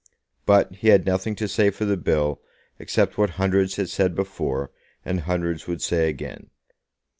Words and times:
But 0.47 0.73
he 0.73 0.87
had 0.87 1.05
nothing 1.05 1.35
to 1.35 1.47
say 1.47 1.69
for 1.69 1.85
the 1.85 1.95
bill 1.95 2.41
except 2.79 3.19
what 3.19 3.29
hundreds 3.37 3.75
had 3.75 3.87
said 3.89 4.15
before, 4.15 4.71
and 5.05 5.19
hundreds 5.19 5.67
would 5.67 5.83
say 5.83 6.09
again. 6.09 6.49